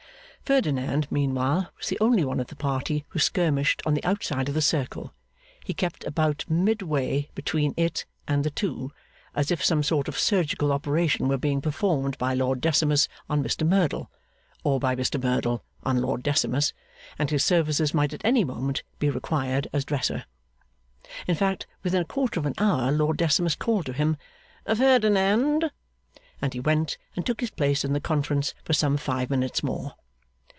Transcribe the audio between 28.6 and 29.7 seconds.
for some five minutes